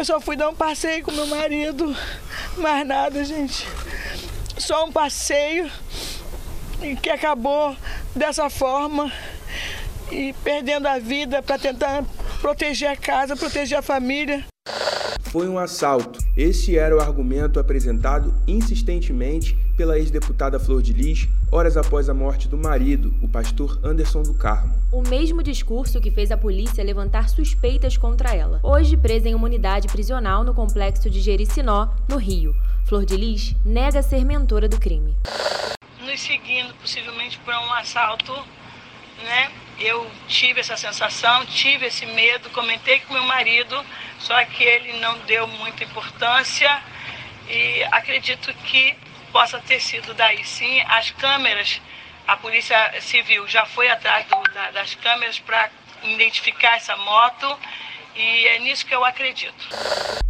Eu 0.00 0.04
só 0.06 0.18
fui 0.18 0.34
dar 0.34 0.48
um 0.48 0.54
passeio 0.54 1.04
com 1.04 1.12
meu 1.12 1.26
marido, 1.26 1.94
mais 2.56 2.86
nada, 2.86 3.22
gente. 3.22 3.68
Só 4.56 4.86
um 4.86 4.90
passeio 4.90 5.70
que 7.02 7.10
acabou 7.10 7.76
dessa 8.16 8.48
forma 8.48 9.12
e 10.10 10.32
perdendo 10.42 10.86
a 10.88 10.98
vida 10.98 11.42
para 11.42 11.58
tentar 11.58 12.02
proteger 12.40 12.88
a 12.88 12.96
casa, 12.96 13.36
proteger 13.36 13.76
a 13.76 13.82
família. 13.82 14.46
Foi 15.24 15.46
um 15.46 15.58
assalto. 15.58 16.19
Esse 16.36 16.78
era 16.78 16.96
o 16.96 17.00
argumento 17.00 17.58
apresentado 17.58 18.32
insistentemente 18.46 19.58
pela 19.76 19.98
ex-deputada 19.98 20.60
Flor 20.60 20.80
de 20.80 20.92
Lis 20.92 21.28
horas 21.50 21.76
após 21.76 22.08
a 22.08 22.14
morte 22.14 22.46
do 22.46 22.56
marido, 22.56 23.12
o 23.20 23.28
pastor 23.28 23.80
Anderson 23.82 24.22
do 24.22 24.34
Carmo. 24.34 24.72
O 24.92 25.02
mesmo 25.02 25.42
discurso 25.42 26.00
que 26.00 26.10
fez 26.10 26.30
a 26.30 26.36
polícia 26.36 26.84
levantar 26.84 27.28
suspeitas 27.28 27.96
contra 27.96 28.34
ela. 28.34 28.60
Hoje 28.62 28.96
presa 28.96 29.28
em 29.28 29.34
uma 29.34 29.46
unidade 29.46 29.88
prisional 29.88 30.44
no 30.44 30.54
complexo 30.54 31.10
de 31.10 31.20
Jericinó, 31.20 31.88
no 32.08 32.16
Rio. 32.16 32.54
Flor 32.84 33.04
de 33.04 33.16
Lis 33.16 33.56
nega 33.64 34.00
ser 34.00 34.24
mentora 34.24 34.68
do 34.68 34.78
crime. 34.78 35.16
Nos 36.00 36.20
seguindo 36.20 36.72
possivelmente 36.74 37.38
para 37.44 37.60
um 37.60 37.72
assalto, 37.72 38.32
né? 39.24 39.50
Eu 39.80 40.10
tive 40.28 40.60
essa 40.60 40.76
sensação, 40.76 41.44
tive 41.46 41.86
esse 41.86 42.04
medo, 42.04 42.50
comentei 42.50 43.00
com 43.00 43.14
meu 43.14 43.24
marido, 43.24 43.82
só 44.18 44.44
que 44.44 44.62
ele 44.62 45.00
não 45.00 45.18
deu 45.20 45.46
muita 45.46 45.84
importância 45.84 46.82
e 47.48 47.82
acredito 47.90 48.52
que 48.64 48.94
possa 49.32 49.58
ter 49.58 49.80
sido 49.80 50.12
daí 50.12 50.44
sim. 50.44 50.80
As 50.82 51.10
câmeras, 51.12 51.80
a 52.26 52.36
Polícia 52.36 53.00
Civil 53.00 53.48
já 53.48 53.64
foi 53.64 53.88
atrás 53.88 54.26
do, 54.26 54.42
da, 54.52 54.70
das 54.70 54.94
câmeras 54.94 55.38
para 55.38 55.70
identificar 56.04 56.76
essa 56.76 56.96
moto 56.96 57.58
e 58.14 58.46
é 58.48 58.58
nisso 58.58 58.84
que 58.84 58.94
eu 58.94 59.04
acredito. 59.04 59.68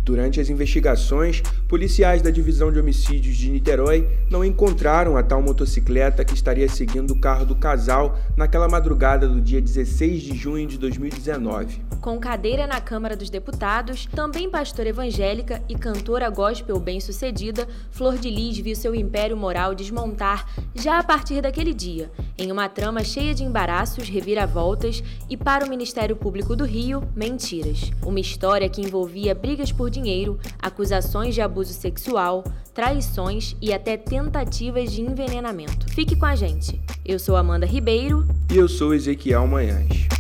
Durante 0.03 0.41
as 0.41 0.49
investigações, 0.49 1.43
policiais 1.71 2.21
da 2.21 2.31
Divisão 2.31 2.73
de 2.73 2.81
Homicídios 2.81 3.37
de 3.37 3.49
Niterói 3.49 4.09
não 4.29 4.45
encontraram 4.45 5.17
a 5.17 5.23
tal 5.23 5.41
motocicleta 5.41 6.25
que 6.25 6.35
estaria 6.35 6.69
seguindo 6.69 7.13
o 7.13 7.21
carro 7.21 7.47
do 7.47 7.55
casal 7.55 8.19
naquela 8.37 8.69
madrugada 8.69 9.29
do 9.29 9.41
dia 9.41 9.61
16 9.61 10.21
de 10.21 10.37
junho 10.37 10.67
de 10.67 10.77
2019. 10.77 11.81
Com 12.01 12.19
cadeira 12.19 12.67
na 12.67 12.81
Câmara 12.81 13.15
dos 13.15 13.31
Deputados, 13.31 14.07
também 14.07 14.51
pastora 14.51 14.89
evangélica 14.89 15.63
e 15.69 15.77
cantora 15.77 16.29
gospel 16.29 16.81
bem-sucedida, 16.81 17.69
Flor 17.93 18.19
de 18.19 18.31
Lis 18.31 18.59
viu 18.59 18.75
seu 18.75 18.93
império 18.93 19.37
moral 19.37 19.73
desmontar 19.73 20.47
já 20.75 20.99
a 20.99 21.05
partir 21.05 21.41
daquele 21.41 21.73
dia, 21.73 22.11
em 22.37 22.51
uma 22.51 22.69
trama 22.69 23.05
cheia 23.05 23.33
de 23.33 23.45
embaraços, 23.45 24.09
reviravoltas 24.09 25.05
e, 25.29 25.37
para 25.37 25.65
o 25.65 25.69
Ministério 25.69 26.17
Público 26.17 26.57
do 26.57 26.65
Rio, 26.65 27.05
mentiras. 27.15 27.93
Uma 28.05 28.19
história 28.19 28.69
que 28.69 28.81
envolvia 28.81 29.37
brigas 29.37 29.71
por 29.71 29.89
dinheiro, 29.89 30.37
acusações 30.61 31.33
de 31.33 31.41
abuso 31.41 31.60
sexual, 31.69 32.45
traições 32.75 33.57
e 33.61 33.73
até 33.73 33.97
tentativas 33.97 34.93
de 34.93 35.03
envenenamento. 35.03 35.89
Fique 35.93 36.17
com 36.17 36.27
a 36.27 36.35
gente. 36.35 36.81
Eu 37.05 37.19
sou 37.19 37.37
Amanda 37.37 37.67
Ribeiro. 37.67 38.27
E 38.53 38.57
eu 38.57 38.69
sou 38.69 38.95
Ezequiel 38.95 39.47
Manhães. 39.47 40.20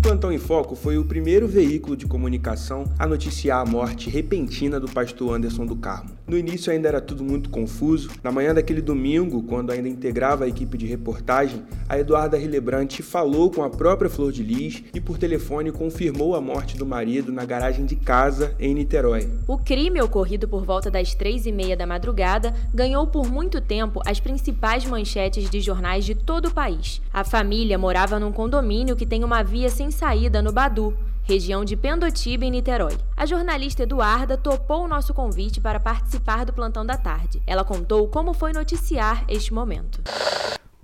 O 0.00 0.02
Plantão 0.02 0.32
em 0.32 0.38
Foco 0.38 0.74
foi 0.74 0.96
o 0.96 1.04
primeiro 1.04 1.46
veículo 1.46 1.94
de 1.94 2.06
comunicação 2.06 2.84
a 2.98 3.06
noticiar 3.06 3.60
a 3.60 3.70
morte 3.70 4.08
repentina 4.08 4.80
do 4.80 4.88
pastor 4.88 5.36
Anderson 5.36 5.66
do 5.66 5.76
Carmo. 5.76 6.08
No 6.26 6.38
início 6.38 6.72
ainda 6.72 6.88
era 6.88 7.02
tudo 7.02 7.22
muito 7.22 7.50
confuso. 7.50 8.08
Na 8.22 8.32
manhã 8.32 8.54
daquele 8.54 8.80
domingo, 8.80 9.42
quando 9.42 9.70
ainda 9.70 9.88
integrava 9.88 10.44
a 10.44 10.48
equipe 10.48 10.78
de 10.78 10.86
reportagem, 10.86 11.62
a 11.86 11.98
Eduarda 11.98 12.38
Rilebrante 12.38 13.02
falou 13.02 13.50
com 13.50 13.62
a 13.62 13.68
própria 13.68 14.08
Flor 14.08 14.32
de 14.32 14.42
Lis 14.42 14.82
e 14.94 15.00
por 15.00 15.18
telefone 15.18 15.70
confirmou 15.70 16.34
a 16.34 16.40
morte 16.40 16.78
do 16.78 16.86
marido 16.86 17.30
na 17.30 17.44
garagem 17.44 17.84
de 17.84 17.94
casa 17.94 18.54
em 18.58 18.72
Niterói. 18.72 19.28
O 19.46 19.58
crime 19.58 20.00
ocorrido 20.00 20.48
por 20.48 20.64
volta 20.64 20.90
das 20.90 21.14
três 21.14 21.44
e 21.44 21.52
meia 21.52 21.76
da 21.76 21.86
madrugada 21.86 22.54
ganhou 22.72 23.06
por 23.06 23.30
muito 23.30 23.60
tempo 23.60 24.00
as 24.06 24.18
principais 24.18 24.86
manchetes 24.86 25.50
de 25.50 25.60
jornais 25.60 26.06
de 26.06 26.14
todo 26.14 26.46
o 26.46 26.54
país. 26.54 27.02
A 27.12 27.22
família 27.22 27.76
morava 27.76 28.18
num 28.18 28.32
condomínio 28.32 28.96
que 28.96 29.04
tem 29.04 29.22
uma 29.24 29.42
via 29.42 29.68
sem 29.68 29.89
saída 29.92 30.42
no 30.42 30.52
Badu, 30.52 30.96
região 31.22 31.64
de 31.64 31.76
Pendotiba, 31.76 32.44
em 32.44 32.50
Niterói. 32.50 32.96
A 33.16 33.24
jornalista 33.26 33.82
Eduarda 33.82 34.36
topou 34.36 34.84
o 34.84 34.88
nosso 34.88 35.14
convite 35.14 35.60
para 35.60 35.80
participar 35.80 36.44
do 36.44 36.52
plantão 36.52 36.84
da 36.84 36.96
tarde. 36.96 37.42
Ela 37.46 37.64
contou 37.64 38.08
como 38.08 38.34
foi 38.34 38.52
noticiar 38.52 39.24
este 39.28 39.52
momento. 39.52 40.00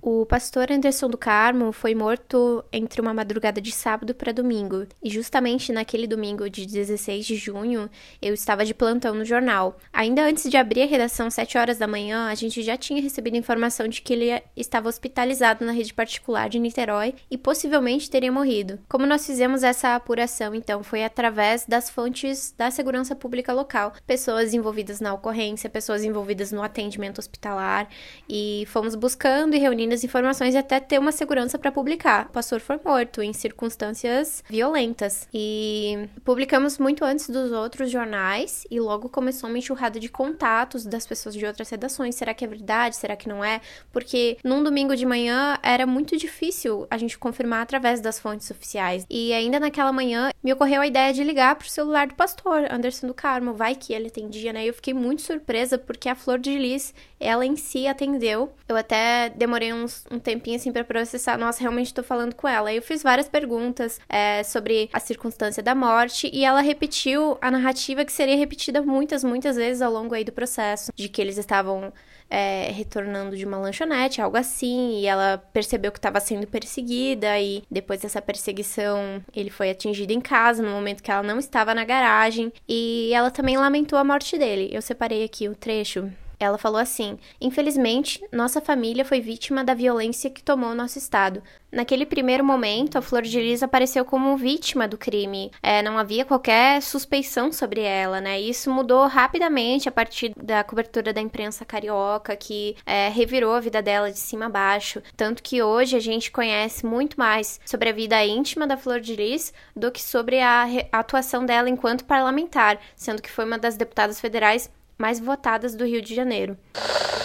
O 0.09 0.25
pastor 0.25 0.71
Anderson 0.71 1.09
do 1.09 1.17
Carmo 1.17 1.73
foi 1.73 1.93
morto 1.93 2.63
entre 2.71 3.01
uma 3.01 3.13
madrugada 3.13 3.59
de 3.59 3.73
sábado 3.73 4.15
para 4.15 4.31
domingo, 4.31 4.87
e 5.03 5.09
justamente 5.09 5.73
naquele 5.73 6.07
domingo 6.07 6.49
de 6.49 6.65
16 6.65 7.25
de 7.25 7.35
junho, 7.35 7.89
eu 8.21 8.33
estava 8.33 8.63
de 8.63 8.73
plantão 8.73 9.13
no 9.13 9.25
jornal. 9.25 9.77
Ainda 9.91 10.23
antes 10.23 10.49
de 10.49 10.55
abrir 10.55 10.83
a 10.83 10.85
redação, 10.85 11.29
7 11.29 11.57
horas 11.57 11.77
da 11.77 11.87
manhã, 11.87 12.29
a 12.29 12.35
gente 12.35 12.63
já 12.63 12.77
tinha 12.77 13.01
recebido 13.01 13.35
informação 13.35 13.85
de 13.85 14.01
que 14.01 14.13
ele 14.13 14.41
estava 14.55 14.87
hospitalizado 14.87 15.65
na 15.65 15.73
rede 15.73 15.93
particular 15.93 16.47
de 16.47 16.57
Niterói 16.57 17.13
e 17.29 17.37
possivelmente 17.37 18.09
teria 18.09 18.31
morrido. 18.31 18.79
Como 18.87 19.05
nós 19.05 19.25
fizemos 19.25 19.61
essa 19.61 19.93
apuração, 19.93 20.55
então, 20.55 20.83
foi 20.83 21.03
através 21.03 21.65
das 21.65 21.89
fontes 21.89 22.55
da 22.57 22.71
segurança 22.71 23.13
pública 23.13 23.51
local, 23.51 23.91
pessoas 24.07 24.53
envolvidas 24.53 25.01
na 25.01 25.13
ocorrência, 25.13 25.69
pessoas 25.69 26.05
envolvidas 26.05 26.53
no 26.53 26.63
atendimento 26.63 27.19
hospitalar, 27.19 27.89
e 28.29 28.63
fomos 28.67 28.95
buscando 28.95 29.53
e 29.53 29.59
reunindo 29.59 29.96
as 29.97 30.03
informações 30.03 30.53
e 30.53 30.57
até 30.57 30.79
ter 30.79 30.99
uma 30.99 31.11
segurança 31.11 31.57
para 31.57 31.71
publicar. 31.71 32.27
O 32.27 32.31
pastor 32.31 32.59
foi 32.59 32.79
morto 32.83 33.21
em 33.21 33.33
circunstâncias 33.33 34.43
violentas 34.49 35.27
e 35.33 36.07
publicamos 36.23 36.77
muito 36.77 37.03
antes 37.03 37.29
dos 37.29 37.51
outros 37.51 37.91
jornais 37.91 38.65
e 38.69 38.79
logo 38.79 39.09
começou 39.09 39.49
uma 39.49 39.57
enxurrada 39.57 39.99
de 39.99 40.09
contatos 40.09 40.85
das 40.85 41.05
pessoas 41.05 41.35
de 41.35 41.45
outras 41.45 41.69
redações. 41.69 42.15
Será 42.15 42.33
que 42.33 42.45
é 42.45 42.47
verdade? 42.47 42.95
Será 42.95 43.15
que 43.15 43.27
não 43.27 43.43
é? 43.43 43.61
Porque 43.91 44.37
num 44.43 44.63
domingo 44.63 44.95
de 44.95 45.05
manhã 45.05 45.57
era 45.61 45.85
muito 45.85 46.15
difícil 46.15 46.87
a 46.89 46.97
gente 46.97 47.17
confirmar 47.17 47.61
através 47.61 47.99
das 47.99 48.19
fontes 48.19 48.49
oficiais. 48.51 49.05
E 49.09 49.33
ainda 49.33 49.59
naquela 49.59 49.91
manhã 49.91 50.29
me 50.43 50.53
ocorreu 50.53 50.81
a 50.81 50.87
ideia 50.87 51.13
de 51.13 51.23
ligar 51.23 51.55
pro 51.55 51.69
celular 51.69 52.07
do 52.07 52.15
pastor 52.15 52.71
Anderson 52.71 53.07
do 53.07 53.13
Carmo, 53.13 53.53
vai 53.53 53.75
que 53.75 53.93
ele 53.93 54.07
atendia, 54.07 54.53
né? 54.53 54.65
Eu 54.65 54.73
fiquei 54.73 54.93
muito 54.93 55.21
surpresa 55.21 55.77
porque 55.77 56.07
a 56.07 56.15
Flor 56.15 56.39
de 56.39 56.57
Lis, 56.57 56.93
ela 57.19 57.45
em 57.45 57.55
si 57.55 57.87
atendeu. 57.87 58.53
Eu 58.67 58.75
até 58.75 59.29
demorei 59.29 59.73
uns 59.87 60.03
um 60.11 60.19
tempinho 60.19 60.57
assim 60.57 60.71
para 60.71 60.83
processar, 60.83 61.37
nossa, 61.37 61.61
realmente 61.61 61.93
tô 61.93 62.03
falando 62.03 62.35
com 62.35 62.47
ela. 62.47 62.71
Eu 62.71 62.81
fiz 62.81 63.01
várias 63.01 63.27
perguntas 63.27 63.99
é, 64.07 64.43
sobre 64.43 64.89
a 64.93 64.99
circunstância 64.99 65.63
da 65.63 65.73
morte 65.73 66.29
e 66.31 66.45
ela 66.45 66.61
repetiu 66.61 67.37
a 67.41 67.49
narrativa 67.49 68.05
que 68.05 68.11
seria 68.11 68.35
repetida 68.35 68.81
muitas, 68.81 69.23
muitas 69.23 69.55
vezes 69.55 69.81
ao 69.81 69.91
longo 69.91 70.13
aí 70.13 70.23
do 70.23 70.31
processo, 70.31 70.91
de 70.95 71.09
que 71.09 71.21
eles 71.21 71.37
estavam 71.37 71.91
é, 72.29 72.71
retornando 72.71 73.35
de 73.35 73.45
uma 73.45 73.57
lanchonete, 73.57 74.21
algo 74.21 74.37
assim, 74.37 74.99
e 74.99 75.07
ela 75.07 75.37
percebeu 75.53 75.91
que 75.91 75.99
estava 75.99 76.19
sendo 76.19 76.45
perseguida, 76.45 77.39
e 77.39 77.63
depois 77.71 78.01
dessa 78.01 78.21
perseguição 78.21 79.23
ele 79.33 79.49
foi 79.49 79.69
atingido 79.69 80.11
em 80.11 80.21
casa 80.21 80.61
no 80.61 80.69
momento 80.69 81.01
que 81.01 81.11
ela 81.11 81.23
não 81.23 81.39
estava 81.39 81.73
na 81.73 81.85
garagem, 81.85 82.51
e 82.67 83.11
ela 83.13 83.31
também 83.31 83.57
lamentou 83.57 83.97
a 83.97 84.03
morte 84.03 84.37
dele. 84.37 84.69
Eu 84.71 84.81
separei 84.81 85.23
aqui 85.23 85.47
o 85.47 85.55
trecho 85.55 86.11
ela 86.39 86.57
falou 86.57 86.79
assim: 86.79 87.17
Infelizmente, 87.41 88.23
nossa 88.31 88.61
família 88.61 89.03
foi 89.03 89.19
vítima 89.19 89.63
da 89.63 89.73
violência 89.73 90.29
que 90.29 90.43
tomou 90.43 90.75
nosso 90.75 90.97
estado. 90.97 91.41
Naquele 91.71 92.05
primeiro 92.05 92.45
momento, 92.45 92.97
a 92.97 93.01
Flor 93.01 93.23
de 93.23 93.39
Lis 93.39 93.61
apareceu 93.61 94.05
como 94.05 94.37
vítima 94.37 94.87
do 94.87 94.97
crime. 94.97 95.51
É, 95.61 95.81
não 95.81 95.97
havia 95.97 96.23
qualquer 96.23 96.81
suspeição 96.81 97.51
sobre 97.51 97.81
ela, 97.81 98.21
né? 98.21 98.39
Isso 98.39 98.71
mudou 98.71 99.05
rapidamente 99.07 99.89
a 99.89 99.91
partir 99.91 100.33
da 100.41 100.63
cobertura 100.63 101.11
da 101.11 101.19
imprensa 101.19 101.65
carioca, 101.65 102.35
que 102.37 102.75
é, 102.85 103.09
revirou 103.09 103.53
a 103.53 103.59
vida 103.59 103.81
dela 103.81 104.11
de 104.11 104.19
cima 104.19 104.45
a 104.45 104.49
baixo. 104.49 105.01
Tanto 105.15 105.43
que 105.43 105.61
hoje 105.61 105.97
a 105.97 105.99
gente 105.99 106.31
conhece 106.31 106.85
muito 106.85 107.19
mais 107.19 107.59
sobre 107.65 107.89
a 107.89 107.93
vida 107.93 108.23
íntima 108.25 108.65
da 108.65 108.77
Flor 108.77 109.01
de 109.01 109.15
Lis 109.15 109.53
do 109.75 109.91
que 109.91 110.01
sobre 110.01 110.39
a, 110.39 110.65
a 110.91 110.99
atuação 110.99 111.45
dela 111.45 111.69
enquanto 111.69 112.05
parlamentar, 112.05 112.79
sendo 112.95 113.21
que 113.21 113.29
foi 113.29 113.43
uma 113.43 113.57
das 113.57 113.75
deputadas 113.75 114.21
federais 114.21 114.69
mais 114.97 115.19
votadas 115.19 115.75
do 115.75 115.85
Rio 115.85 116.01
de 116.01 116.15
Janeiro. 116.15 116.57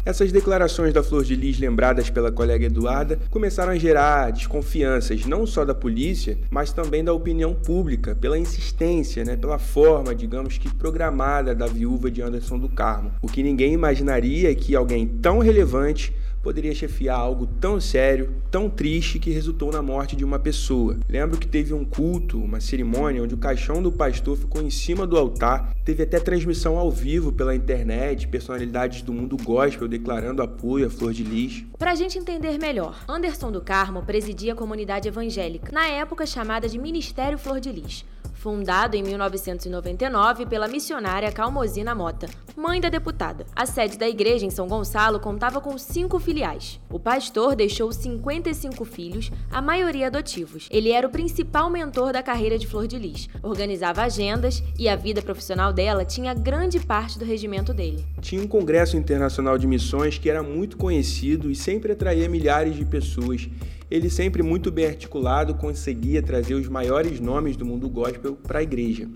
Essas 0.05 0.33
declarações 0.33 0.93
da 0.93 1.01
Flor 1.01 1.23
de 1.23 1.37
Lis, 1.37 1.61
lembradas 1.61 2.11
pela 2.11 2.33
colega 2.33 2.67
Eduarda, 2.67 3.21
começaram 3.31 3.71
a 3.71 3.79
gerar 3.79 4.33
desconfianças 4.33 5.25
não 5.25 5.47
só 5.47 5.65
da 5.65 5.75
polícia, 5.75 6.37
mas 6.51 6.73
também 6.73 7.05
da 7.05 7.13
opinião 7.13 7.55
pública, 7.55 8.13
pela 8.17 8.37
insistência, 8.37 9.25
né, 9.25 9.37
pela 9.37 9.61
forma, 9.61 10.13
digamos 10.13 10.59
que 10.59 10.75
programada 10.75 11.55
da 11.55 11.67
viúva 11.67 12.11
de 12.11 12.21
Anderson 12.21 12.59
do 12.59 12.69
Carmo. 12.69 13.13
O 13.23 13.29
que 13.29 13.45
ninguém 13.45 13.73
imaginaria 13.75 14.51
é 14.51 14.55
que 14.57 14.75
alguém 14.75 15.07
tão 15.07 15.39
relevante 15.39 16.13
poderia 16.43 16.75
chefiar 16.75 17.19
algo 17.19 17.47
tão 17.47 17.81
sério, 17.81 18.35
tão 18.51 18.69
triste 18.69 19.19
que 19.19 19.31
resultou 19.31 19.71
na 19.71 19.81
morte 19.81 20.17
de 20.17 20.25
uma 20.25 20.39
pessoa. 20.39 20.99
Lembro 21.09 21.39
que 21.39 21.47
teve 21.47 21.73
um 21.73 21.85
culto, 21.85 22.39
uma 22.39 22.61
cerimônia 22.61 23.23
onde 23.23 23.35
o 23.35 23.39
caixão 23.39 23.83
do 23.83 23.93
pastor 23.93 24.37
ficou 24.37 24.61
em 24.61 24.71
cima 24.71 25.07
do 25.07 25.17
altar, 25.17 25.75
teve 25.85 26.03
até 26.03 26.19
transmissão 26.19 26.77
ao 26.77 26.91
vivo 26.91 27.33
pela 27.33 27.55
internet, 27.55 28.29
personalidades 28.29 29.03
do 29.03 29.13
mundo 29.13 29.37
gospel 29.37 29.89
declarando 29.89 30.43
apoio 30.43 30.87
à 30.87 30.91
Flor 30.91 31.13
de 31.13 31.23
Lis. 31.23 31.65
Pra 31.79 31.95
gente 31.95 32.19
entender 32.19 32.59
melhor, 32.59 33.05
Anderson 33.09 33.53
do 33.53 33.61
Carmo 33.61 34.03
presidia 34.03 34.53
a 34.53 34.57
comunidade 34.57 35.09
evangélica, 35.09 35.71
na 35.73 35.87
época 35.87 36.27
chamada 36.27 36.69
de 36.69 36.79
Ministério 36.79 37.39
Flor 37.39 37.61
de 37.61 37.71
Lis 37.71 38.05
fundado 38.43 38.97
em 38.97 39.05
1999 39.05 40.47
pela 40.47 40.67
missionária 40.67 41.31
Calmosina 41.31 41.95
Mota, 41.95 42.27
mãe 42.57 42.81
da 42.81 42.89
deputada. 42.89 43.47
A 43.55 43.65
sede 43.65 43.97
da 43.97 44.09
igreja 44.09 44.45
em 44.45 44.51
São 44.51 44.67
Gonçalo 44.67 45.21
contava 45.21 45.61
com 45.61 45.79
cinco 45.79 46.19
filiais. 46.19 46.81
O 46.91 46.99
pastor 46.99 47.55
deixou 47.55 47.93
55 47.93 48.85
filhos, 48.85 49.31
a 49.49 49.63
maioria 49.63 50.09
adotivos. 50.09 50.69
Ele 50.73 50.91
era 50.91 51.07
o 51.07 51.11
principal 51.11 51.71
mentor 51.71 52.13
da 52.13 52.21
carreira 52.21 52.59
de 52.59 52.67
Flor 52.67 52.89
de 52.89 52.99
Lis, 52.99 53.29
organizava 53.45 54.03
agendas 54.03 54.61
e 54.77 54.89
a 54.89 54.97
vida 54.97 55.23
profissional 55.23 55.73
dela 55.73 56.05
tinha 56.05 56.35
grande 56.35 56.81
parte 56.81 57.21
do 57.21 57.25
regimento 57.25 57.73
dele. 57.73 58.05
Tinha 58.21 58.43
um 58.43 58.49
congresso 58.49 58.97
internacional 58.97 59.57
de 59.57 59.69
missões 59.69 60.19
que 60.19 60.29
era 60.29 60.43
muito 60.43 60.77
conhecido 60.77 61.49
e 61.49 61.55
sempre 61.55 61.93
atraía 61.93 62.29
milhares 62.29 62.75
de 62.75 62.85
pessoas 62.85 63.49
ele 63.93 64.09
sempre 64.09 64.43
muito 64.43 64.73
bem 64.73 64.87
articulado 64.87 65.53
conseguia 65.53 66.23
trazer 66.23 66.55
os 66.55 66.67
maiores 66.67 67.21
nomes 67.21 67.59
do 67.59 67.67
mundo 67.67 67.91
gospel 67.91 68.39
para 68.43 68.61
a 68.61 68.63
igreja. 68.63 69.07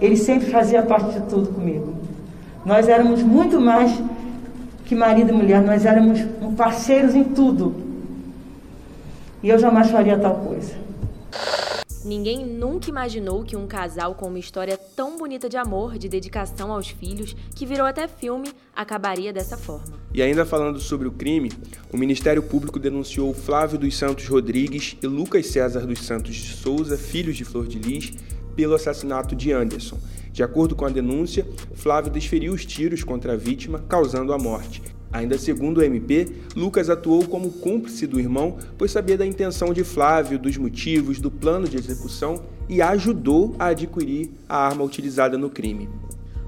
Ele 0.00 0.16
sempre 0.16 0.48
fazia 0.50 0.82
parte 0.82 1.20
de 1.20 1.26
tudo 1.26 1.52
comigo. 1.52 1.94
Nós 2.64 2.88
éramos 2.88 3.22
muito 3.22 3.60
mais 3.60 3.92
que 4.86 4.94
marido 4.94 5.28
e 5.28 5.32
mulher, 5.34 5.60
nós 5.60 5.84
éramos 5.84 6.18
parceiros 6.56 7.14
em 7.14 7.24
tudo. 7.24 7.74
E 9.42 9.50
eu 9.50 9.58
jamais 9.58 9.90
faria 9.90 10.18
tal 10.18 10.36
coisa. 10.36 10.72
Ninguém 12.02 12.46
nunca 12.46 12.88
imaginou 12.88 13.44
que 13.44 13.54
um 13.54 13.66
casal 13.66 14.14
com 14.14 14.26
uma 14.26 14.38
história 14.38 14.78
tão 14.78 15.18
bonita 15.18 15.50
de 15.50 15.58
amor, 15.58 15.98
de 15.98 16.08
dedicação 16.08 16.72
aos 16.72 16.88
filhos, 16.88 17.36
que 17.54 17.66
virou 17.66 17.86
até 17.86 18.08
filme, 18.08 18.52
acabaria 18.74 19.34
dessa 19.34 19.56
forma. 19.56 19.98
E 20.14 20.22
ainda 20.22 20.46
falando 20.46 20.80
sobre 20.80 21.06
o 21.06 21.12
crime, 21.12 21.52
o 21.92 21.98
Ministério 21.98 22.42
Público 22.42 22.78
denunciou 22.78 23.34
Flávio 23.34 23.78
dos 23.78 23.94
Santos 23.96 24.26
Rodrigues 24.26 24.96
e 25.02 25.06
Lucas 25.06 25.48
César 25.48 25.86
dos 25.86 26.00
Santos 26.00 26.34
de 26.34 26.54
Souza, 26.54 26.96
filhos 26.96 27.36
de 27.36 27.44
Flor 27.44 27.66
de 27.66 27.78
Lis, 27.78 28.14
pelo 28.56 28.74
assassinato 28.74 29.36
de 29.36 29.52
Anderson. 29.52 29.98
De 30.32 30.42
acordo 30.42 30.74
com 30.74 30.86
a 30.86 30.90
denúncia, 30.90 31.46
Flávio 31.74 32.10
desferiu 32.10 32.54
os 32.54 32.64
tiros 32.64 33.04
contra 33.04 33.34
a 33.34 33.36
vítima, 33.36 33.84
causando 33.86 34.32
a 34.32 34.38
morte. 34.38 34.82
Ainda 35.12 35.36
segundo 35.38 35.78
o 35.78 35.82
MP, 35.82 36.28
Lucas 36.54 36.88
atuou 36.88 37.26
como 37.26 37.50
cúmplice 37.50 38.06
do 38.06 38.20
irmão, 38.20 38.58
pois 38.78 38.92
sabia 38.92 39.18
da 39.18 39.26
intenção 39.26 39.72
de 39.72 39.82
Flávio, 39.82 40.38
dos 40.38 40.56
motivos, 40.56 41.18
do 41.18 41.30
plano 41.30 41.68
de 41.68 41.76
execução 41.76 42.42
e 42.68 42.80
ajudou 42.80 43.54
a 43.58 43.66
adquirir 43.66 44.30
a 44.48 44.56
arma 44.56 44.84
utilizada 44.84 45.36
no 45.36 45.50
crime. 45.50 45.88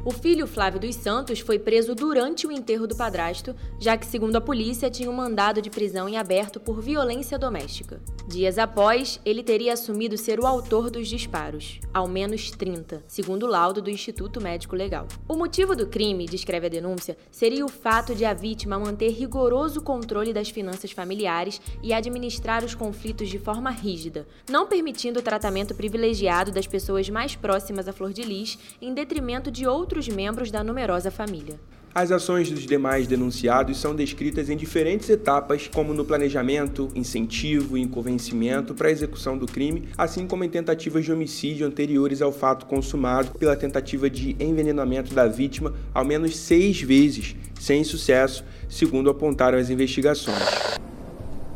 O 0.04 0.10
filho 0.10 0.48
Flávio 0.48 0.80
dos 0.80 0.96
Santos 0.96 1.38
foi 1.38 1.60
preso 1.60 1.94
durante 1.94 2.44
o 2.44 2.50
enterro 2.50 2.88
do 2.88 2.96
padrasto, 2.96 3.54
já 3.78 3.96
que, 3.96 4.04
segundo 4.04 4.34
a 4.34 4.40
polícia, 4.40 4.90
tinha 4.90 5.08
um 5.08 5.14
mandado 5.14 5.62
de 5.62 5.70
prisão 5.70 6.08
em 6.08 6.16
aberto 6.16 6.58
por 6.58 6.80
violência 6.80 7.38
doméstica. 7.38 8.00
Dias 8.26 8.56
após, 8.56 9.20
ele 9.24 9.42
teria 9.42 9.72
assumido 9.72 10.16
ser 10.16 10.38
o 10.38 10.46
autor 10.46 10.90
dos 10.90 11.08
disparos, 11.08 11.80
ao 11.92 12.06
menos 12.06 12.52
30, 12.52 13.02
segundo 13.06 13.44
o 13.44 13.48
laudo 13.48 13.82
do 13.82 13.90
Instituto 13.90 14.40
Médico 14.40 14.76
Legal. 14.76 15.08
O 15.28 15.34
motivo 15.34 15.74
do 15.74 15.88
crime, 15.88 16.26
descreve 16.26 16.66
a 16.66 16.70
denúncia, 16.70 17.16
seria 17.32 17.64
o 17.64 17.68
fato 17.68 18.14
de 18.14 18.24
a 18.24 18.32
vítima 18.32 18.78
manter 18.78 19.10
rigoroso 19.10 19.82
controle 19.82 20.32
das 20.32 20.50
finanças 20.50 20.92
familiares 20.92 21.60
e 21.82 21.92
administrar 21.92 22.64
os 22.64 22.76
conflitos 22.76 23.28
de 23.28 23.40
forma 23.40 23.70
rígida, 23.70 24.26
não 24.48 24.68
permitindo 24.68 25.18
o 25.18 25.22
tratamento 25.22 25.74
privilegiado 25.74 26.52
das 26.52 26.66
pessoas 26.66 27.08
mais 27.10 27.34
próximas 27.34 27.88
à 27.88 27.92
Flor 27.92 28.12
de 28.12 28.22
Lis 28.22 28.56
em 28.80 28.94
detrimento 28.94 29.50
de 29.50 29.66
outros 29.66 30.08
membros 30.08 30.50
da 30.50 30.62
numerosa 30.62 31.10
família. 31.10 31.58
As 31.94 32.10
ações 32.10 32.50
dos 32.50 32.60
demais 32.60 33.06
denunciados 33.06 33.78
são 33.78 33.94
descritas 33.94 34.48
em 34.48 34.56
diferentes 34.56 35.10
etapas, 35.10 35.68
como 35.68 35.92
no 35.92 36.06
planejamento, 36.06 36.88
incentivo 36.94 37.76
e 37.76 37.86
convencimento 37.86 38.72
para 38.72 38.88
a 38.88 38.90
execução 38.90 39.36
do 39.36 39.44
crime, 39.44 39.90
assim 39.98 40.26
como 40.26 40.42
em 40.42 40.48
tentativas 40.48 41.04
de 41.04 41.12
homicídio 41.12 41.66
anteriores 41.66 42.22
ao 42.22 42.32
fato 42.32 42.64
consumado 42.64 43.32
pela 43.32 43.54
tentativa 43.54 44.08
de 44.08 44.34
envenenamento 44.40 45.12
da 45.12 45.26
vítima 45.26 45.74
ao 45.92 46.02
menos 46.02 46.34
seis 46.34 46.80
vezes, 46.80 47.36
sem 47.60 47.84
sucesso, 47.84 48.42
segundo 48.70 49.10
apontaram 49.10 49.58
as 49.58 49.68
investigações. 49.68 50.78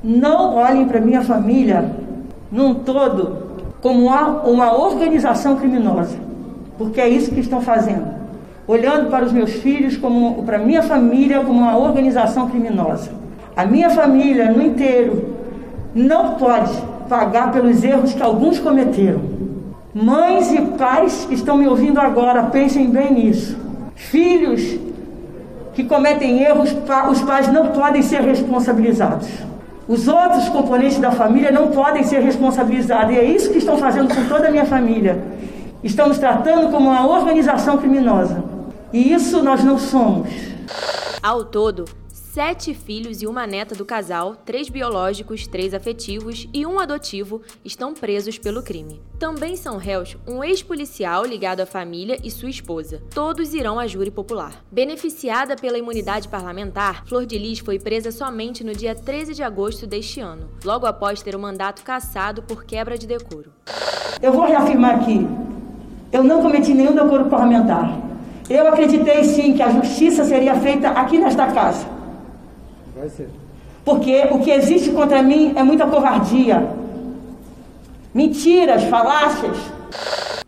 Não 0.04 0.54
olhem 0.56 0.86
para 0.86 1.00
minha 1.00 1.22
família 1.22 1.96
num 2.52 2.74
todo 2.74 3.72
como 3.80 4.04
uma, 4.04 4.42
uma 4.42 4.76
organização 4.76 5.56
criminosa, 5.56 6.18
porque 6.76 7.00
é 7.00 7.08
isso 7.08 7.32
que 7.32 7.40
estão 7.40 7.62
fazendo 7.62 8.15
olhando 8.66 9.10
para 9.10 9.24
os 9.24 9.32
meus 9.32 9.52
filhos, 9.52 9.96
como 9.96 10.42
para 10.42 10.58
minha 10.58 10.82
família, 10.82 11.40
como 11.40 11.60
uma 11.60 11.76
organização 11.76 12.48
criminosa. 12.48 13.10
A 13.56 13.64
minha 13.64 13.90
família, 13.90 14.50
no 14.50 14.62
inteiro, 14.62 15.36
não 15.94 16.34
pode 16.34 16.72
pagar 17.08 17.52
pelos 17.52 17.82
erros 17.82 18.12
que 18.12 18.22
alguns 18.22 18.58
cometeram. 18.58 19.20
Mães 19.94 20.52
e 20.52 20.60
pais 20.60 21.24
que 21.26 21.34
estão 21.34 21.56
me 21.56 21.66
ouvindo 21.66 21.98
agora, 21.98 22.42
pensem 22.44 22.90
bem 22.90 23.14
nisso. 23.14 23.56
Filhos 23.94 24.78
que 25.72 25.84
cometem 25.84 26.42
erros, 26.42 26.76
os 27.10 27.22
pais 27.22 27.50
não 27.50 27.68
podem 27.68 28.02
ser 28.02 28.20
responsabilizados. 28.20 29.28
Os 29.88 30.08
outros 30.08 30.48
componentes 30.48 30.98
da 30.98 31.12
família 31.12 31.52
não 31.52 31.68
podem 31.68 32.02
ser 32.02 32.20
responsabilizados. 32.20 33.14
E 33.14 33.18
é 33.18 33.24
isso 33.24 33.50
que 33.50 33.58
estão 33.58 33.78
fazendo 33.78 34.12
com 34.12 34.24
toda 34.28 34.48
a 34.48 34.50
minha 34.50 34.64
família. 34.64 35.22
Estão 35.82 36.08
nos 36.08 36.18
tratando 36.18 36.70
como 36.70 36.90
uma 36.90 37.06
organização 37.06 37.78
criminosa. 37.78 38.42
E 38.92 39.12
isso 39.12 39.42
nós 39.42 39.64
não 39.64 39.78
somos. 39.78 40.28
Ao 41.22 41.44
todo, 41.44 41.84
sete 42.12 42.72
filhos 42.72 43.20
e 43.20 43.26
uma 43.26 43.46
neta 43.46 43.74
do 43.74 43.84
casal, 43.84 44.36
três 44.36 44.68
biológicos, 44.68 45.46
três 45.46 45.74
afetivos 45.74 46.46
e 46.52 46.64
um 46.64 46.78
adotivo, 46.78 47.42
estão 47.64 47.94
presos 47.94 48.38
pelo 48.38 48.62
crime. 48.62 49.00
Também 49.18 49.56
são 49.56 49.76
réus 49.76 50.16
um 50.26 50.44
ex-policial 50.44 51.24
ligado 51.24 51.60
à 51.60 51.66
família 51.66 52.18
e 52.22 52.30
sua 52.30 52.48
esposa. 52.48 53.02
Todos 53.12 53.54
irão 53.54 53.78
à 53.78 53.86
júri 53.86 54.10
popular. 54.10 54.52
Beneficiada 54.70 55.56
pela 55.56 55.78
imunidade 55.78 56.28
parlamentar, 56.28 57.04
Flor 57.06 57.26
de 57.26 57.38
Lis 57.38 57.58
foi 57.58 57.78
presa 57.78 58.12
somente 58.12 58.62
no 58.62 58.72
dia 58.72 58.94
13 58.94 59.34
de 59.34 59.42
agosto 59.42 59.86
deste 59.86 60.20
ano, 60.20 60.48
logo 60.64 60.86
após 60.86 61.22
ter 61.22 61.34
o 61.34 61.40
mandato 61.40 61.82
cassado 61.82 62.42
por 62.42 62.64
quebra 62.64 62.96
de 62.96 63.06
decoro. 63.06 63.50
Eu 64.22 64.32
vou 64.32 64.46
reafirmar 64.46 65.00
aqui: 65.00 65.26
eu 66.12 66.22
não 66.22 66.40
cometi 66.40 66.72
nenhum 66.72 66.94
decoro 66.94 67.24
parlamentar. 67.26 68.15
Eu 68.48 68.68
acreditei 68.68 69.24
sim 69.24 69.54
que 69.54 69.62
a 69.62 69.70
justiça 69.70 70.24
seria 70.24 70.54
feita 70.54 70.88
aqui 70.90 71.18
nesta 71.18 71.46
casa. 71.48 71.86
Vai 72.94 73.08
ser. 73.08 73.28
Porque 73.84 74.22
o 74.30 74.40
que 74.40 74.50
existe 74.50 74.90
contra 74.90 75.22
mim 75.22 75.52
é 75.56 75.62
muita 75.62 75.86
covardia. 75.86 76.68
Mentiras, 78.14 78.84
falácias. 78.84 79.56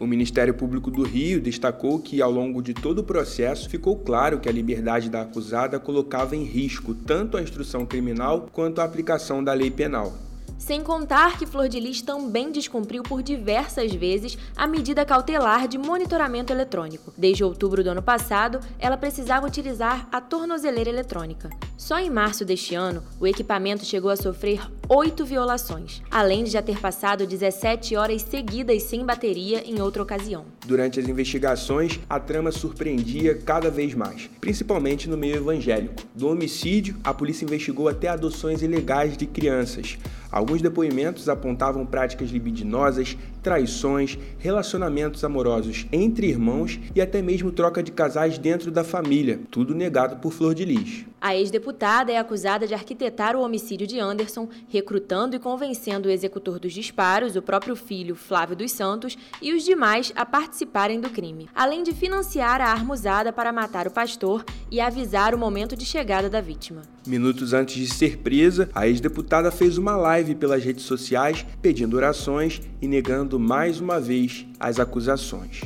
O 0.00 0.06
Ministério 0.06 0.54
Público 0.54 0.92
do 0.92 1.02
Rio 1.02 1.40
destacou 1.40 1.98
que, 1.98 2.22
ao 2.22 2.30
longo 2.30 2.62
de 2.62 2.72
todo 2.72 3.00
o 3.00 3.04
processo, 3.04 3.68
ficou 3.68 3.96
claro 3.96 4.38
que 4.38 4.48
a 4.48 4.52
liberdade 4.52 5.10
da 5.10 5.22
acusada 5.22 5.80
colocava 5.80 6.36
em 6.36 6.44
risco 6.44 6.94
tanto 6.94 7.36
a 7.36 7.42
instrução 7.42 7.84
criminal 7.84 8.46
quanto 8.52 8.80
a 8.80 8.84
aplicação 8.84 9.42
da 9.42 9.52
lei 9.52 9.70
penal. 9.72 10.12
Sem 10.58 10.82
contar 10.82 11.38
que 11.38 11.46
Flor 11.46 11.68
de 11.68 11.78
Lis 11.78 12.02
também 12.02 12.50
descumpriu 12.50 13.02
por 13.02 13.22
diversas 13.22 13.94
vezes 13.94 14.36
a 14.56 14.66
medida 14.66 15.04
cautelar 15.04 15.68
de 15.68 15.78
monitoramento 15.78 16.52
eletrônico. 16.52 17.14
Desde 17.16 17.44
outubro 17.44 17.82
do 17.82 17.90
ano 17.90 18.02
passado, 18.02 18.60
ela 18.78 18.96
precisava 18.96 19.46
utilizar 19.46 20.08
a 20.10 20.20
tornozeleira 20.20 20.90
eletrônica. 20.90 21.48
Só 21.76 21.98
em 21.98 22.10
março 22.10 22.44
deste 22.44 22.74
ano, 22.74 23.02
o 23.20 23.26
equipamento 23.26 23.84
chegou 23.84 24.10
a 24.10 24.16
sofrer 24.16 24.60
oito 24.90 25.22
violações, 25.22 26.02
além 26.10 26.44
de 26.44 26.50
já 26.50 26.62
ter 26.62 26.80
passado 26.80 27.26
17 27.26 27.94
horas 27.94 28.22
seguidas 28.22 28.82
sem 28.84 29.04
bateria 29.04 29.62
em 29.68 29.82
outra 29.82 30.02
ocasião. 30.02 30.46
Durante 30.66 30.98
as 30.98 31.06
investigações, 31.06 32.00
a 32.08 32.18
trama 32.18 32.50
surpreendia 32.50 33.34
cada 33.34 33.70
vez 33.70 33.92
mais, 33.92 34.30
principalmente 34.40 35.08
no 35.08 35.16
meio 35.16 35.36
evangélico. 35.36 36.02
Do 36.14 36.28
homicídio, 36.28 36.96
a 37.04 37.12
polícia 37.12 37.44
investigou 37.44 37.86
até 37.86 38.08
adoções 38.08 38.62
ilegais 38.62 39.14
de 39.14 39.26
crianças. 39.26 39.98
Alguns 40.32 40.62
depoimentos 40.62 41.28
apontavam 41.28 41.84
práticas 41.84 42.30
libidinosas, 42.30 43.16
traições, 43.48 44.18
relacionamentos 44.38 45.24
amorosos 45.24 45.86
entre 45.90 46.26
irmãos 46.26 46.78
e 46.94 47.00
até 47.00 47.22
mesmo 47.22 47.50
troca 47.50 47.82
de 47.82 47.90
casais 47.90 48.36
dentro 48.36 48.70
da 48.70 48.84
família, 48.84 49.40
tudo 49.50 49.74
negado 49.74 50.16
por 50.16 50.34
Flor 50.34 50.54
de 50.54 50.66
Lis. 50.66 51.06
A 51.20 51.34
ex-deputada 51.34 52.12
é 52.12 52.18
acusada 52.18 52.66
de 52.66 52.74
arquitetar 52.74 53.34
o 53.34 53.40
homicídio 53.40 53.86
de 53.86 53.98
Anderson, 53.98 54.48
recrutando 54.68 55.34
e 55.34 55.38
convencendo 55.38 56.08
o 56.08 56.12
executor 56.12 56.60
dos 56.60 56.72
disparos, 56.72 57.34
o 57.34 57.42
próprio 57.42 57.74
filho 57.74 58.14
Flávio 58.14 58.54
dos 58.54 58.70
Santos, 58.70 59.18
e 59.42 59.52
os 59.52 59.64
demais 59.64 60.12
a 60.14 60.24
participarem 60.24 61.00
do 61.00 61.10
crime, 61.10 61.48
além 61.52 61.82
de 61.82 61.92
financiar 61.92 62.60
a 62.60 62.66
arma 62.66 62.94
usada 62.94 63.32
para 63.32 63.52
matar 63.52 63.88
o 63.88 63.90
pastor 63.90 64.44
e 64.70 64.80
avisar 64.80 65.34
o 65.34 65.38
momento 65.38 65.74
de 65.74 65.84
chegada 65.84 66.30
da 66.30 66.40
vítima. 66.40 66.82
Minutos 67.04 67.52
antes 67.52 67.74
de 67.74 67.92
ser 67.92 68.18
presa, 68.18 68.68
a 68.72 68.86
ex-deputada 68.86 69.50
fez 69.50 69.76
uma 69.76 69.96
live 69.96 70.34
pelas 70.34 70.62
redes 70.62 70.84
sociais 70.84 71.44
pedindo 71.60 71.96
orações 71.96 72.60
e 72.80 72.86
negando 72.86 73.37
mais 73.38 73.80
uma 73.80 74.00
vez 74.00 74.44
as 74.58 74.80
acusações. 74.80 75.62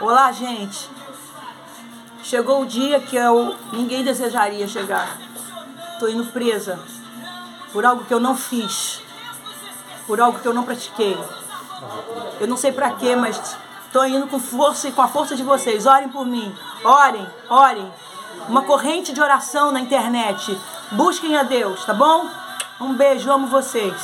Olá, 0.00 0.30
gente. 0.30 0.88
Chegou 2.22 2.62
o 2.62 2.66
dia 2.66 3.00
que 3.00 3.16
eu 3.16 3.56
ninguém 3.72 4.04
desejaria 4.04 4.66
chegar. 4.68 5.18
Tô 5.98 6.08
indo 6.08 6.24
presa 6.26 6.78
por 7.72 7.84
algo 7.84 8.04
que 8.04 8.14
eu 8.14 8.20
não 8.20 8.36
fiz, 8.36 9.02
por 10.06 10.20
algo 10.20 10.38
que 10.38 10.46
eu 10.46 10.54
não 10.54 10.62
pratiquei. 10.62 11.16
Eu 12.40 12.46
não 12.46 12.56
sei 12.56 12.70
para 12.70 12.92
quê, 12.92 13.16
mas 13.16 13.56
tô 13.92 14.04
indo 14.04 14.28
com 14.28 14.38
força 14.38 14.88
e 14.88 14.92
com 14.92 15.02
a 15.02 15.08
força 15.08 15.34
de 15.34 15.42
vocês. 15.42 15.86
Orem 15.86 16.08
por 16.08 16.24
mim. 16.24 16.54
Orem, 16.84 17.26
orem 17.50 17.92
uma 18.48 18.62
corrente 18.62 19.12
de 19.12 19.20
oração 19.20 19.72
na 19.72 19.80
internet. 19.80 20.56
Busquem 20.92 21.36
a 21.36 21.42
Deus, 21.42 21.84
tá 21.84 21.94
bom? 21.94 22.28
Um 22.80 22.94
beijo, 22.94 23.30
amo 23.30 23.46
vocês. 23.46 23.94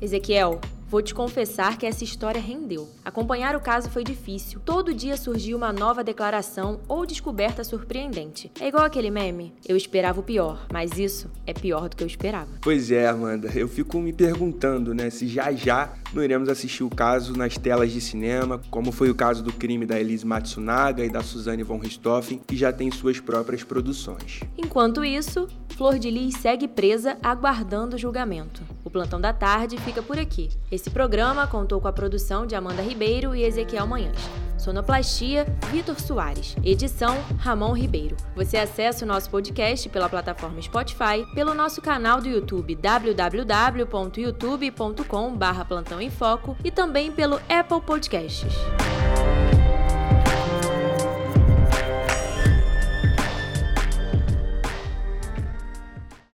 Ezequiel, 0.00 0.60
Vou 0.88 1.02
te 1.02 1.14
confessar 1.14 1.76
que 1.78 1.86
essa 1.86 2.04
história 2.04 2.40
rendeu. 2.40 2.88
Acompanhar 3.04 3.56
o 3.56 3.60
caso 3.60 3.90
foi 3.90 4.04
difícil. 4.04 4.60
Todo 4.64 4.94
dia 4.94 5.16
surgia 5.16 5.56
uma 5.56 5.72
nova 5.72 6.04
declaração 6.04 6.80
ou 6.86 7.04
descoberta 7.04 7.64
surpreendente. 7.64 8.50
É 8.60 8.68
igual 8.68 8.84
aquele 8.84 9.10
meme. 9.10 9.52
Eu 9.66 9.76
esperava 9.76 10.20
o 10.20 10.22
pior, 10.22 10.66
mas 10.72 10.98
isso 10.98 11.30
é 11.46 11.52
pior 11.52 11.88
do 11.88 11.96
que 11.96 12.02
eu 12.02 12.08
esperava. 12.08 12.50
Pois 12.60 12.90
é, 12.90 13.08
Amanda. 13.08 13.50
Eu 13.54 13.68
fico 13.68 13.98
me 13.98 14.12
perguntando, 14.12 14.94
né, 14.94 15.10
se 15.10 15.26
já 15.26 15.52
já 15.52 15.92
não 16.14 16.22
iremos 16.22 16.48
assistir 16.48 16.84
o 16.84 16.90
caso 16.90 17.36
nas 17.36 17.58
telas 17.58 17.92
de 17.92 18.00
cinema, 18.00 18.60
como 18.70 18.92
foi 18.92 19.10
o 19.10 19.14
caso 19.14 19.42
do 19.42 19.52
crime 19.52 19.84
da 19.84 19.98
Elise 19.98 20.24
Matsunaga 20.24 21.04
e 21.04 21.10
da 21.10 21.22
Suzane 21.22 21.62
von 21.62 21.78
Richthofen, 21.78 22.40
que 22.46 22.56
já 22.56 22.72
tem 22.72 22.90
suas 22.90 23.20
próprias 23.20 23.64
produções. 23.64 24.40
Enquanto 24.56 25.04
isso, 25.04 25.48
Flor 25.76 25.98
de 25.98 26.10
Lis 26.10 26.36
segue 26.36 26.68
presa 26.68 27.18
aguardando 27.22 27.96
o 27.96 27.98
julgamento. 27.98 28.62
O 28.84 28.90
Plantão 28.90 29.20
da 29.20 29.32
Tarde 29.32 29.76
fica 29.78 30.02
por 30.02 30.18
aqui. 30.18 30.50
Esse 30.70 30.90
programa 30.90 31.46
contou 31.46 31.80
com 31.80 31.88
a 31.88 31.92
produção 31.92 32.46
de 32.46 32.54
Amanda 32.54 32.82
Ribeiro 32.82 33.34
e 33.34 33.42
Ezequiel 33.42 33.86
Manhãs. 33.86 34.43
Sonoplastia, 34.58 35.46
Vitor 35.70 36.00
Soares. 36.00 36.56
Edição, 36.62 37.16
Ramon 37.38 37.72
Ribeiro. 37.72 38.16
Você 38.34 38.56
acessa 38.56 39.04
o 39.04 39.08
nosso 39.08 39.28
podcast 39.30 39.88
pela 39.88 40.08
plataforma 40.08 40.60
Spotify, 40.62 41.24
pelo 41.34 41.54
nosso 41.54 41.82
canal 41.82 42.20
do 42.20 42.28
YouTube 42.28 42.74
www.youtube.com.br 42.74 45.64
Plantão 45.68 46.00
em 46.00 46.10
Foco 46.10 46.56
e 46.64 46.70
também 46.70 47.12
pelo 47.12 47.36
Apple 47.48 47.82
Podcasts. 47.84 48.54